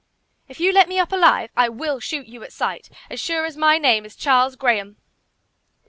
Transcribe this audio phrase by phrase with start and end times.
[0.47, 3.55] "If you let me up alive, I will shoot you at sight, as sure as
[3.55, 4.97] my name is Charles Graham."